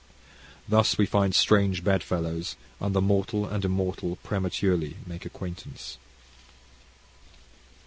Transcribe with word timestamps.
Thus 0.67 0.97
we 0.97 1.05
find 1.05 1.35
strange 1.35 1.83
bed 1.83 2.01
fellows, 2.01 2.55
and 2.79 2.95
the 2.95 3.01
mortal 3.03 3.45
and 3.45 3.63
immortal 3.63 4.15
prematurely 4.23 4.95
make 5.05 5.27
acquaintance. 5.27 5.99